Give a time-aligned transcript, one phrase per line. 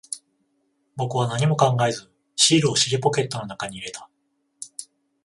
[0.95, 4.09] 僕は何も考えず、シールを尻ポケットの中に入れた。